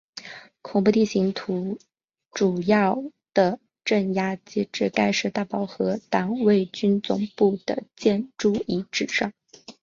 [0.63, 1.77] 恐怖地形图
[2.31, 3.03] 主要
[3.35, 9.31] 的镇压机构盖世太保和党卫军总部的建筑遗址上。